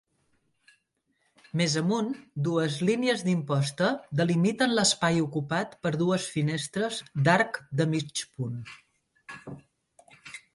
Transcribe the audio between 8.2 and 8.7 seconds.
punt.